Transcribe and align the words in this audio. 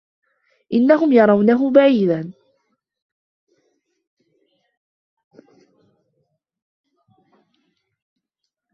إِنَّهُم 0.73 1.11
يَرَونَهُ 1.13 1.71
بَعيدًا 1.71 2.33